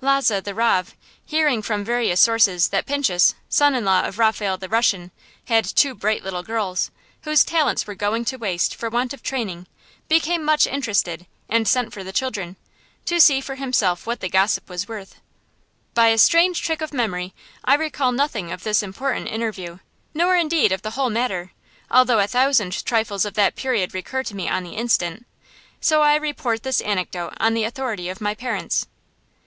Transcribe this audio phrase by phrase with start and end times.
[0.00, 0.94] Lozhe the Rav,
[1.26, 5.10] hearing from various sources that Pinchus, son in law of Raphael the Russian,
[5.48, 6.90] had two bright little girls,
[7.24, 9.66] whose talents were going to waste for want of training,
[10.08, 12.56] became much interested, and sent for the children,
[13.04, 15.16] to see for himself what the gossip was worth.
[15.92, 19.80] By a strange trick of memory I recall nothing of this important interview,
[20.14, 21.52] nor indeed of the whole matter,
[21.90, 25.26] although a thousand trifles of that period recur to me on the instant;
[25.78, 28.86] so I report this anecdote on the authority of my parents.